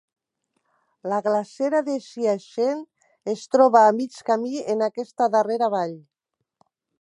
[1.11, 2.81] La glacera de Siachen
[3.35, 5.95] es troba a mig camí en aquesta darrera vall.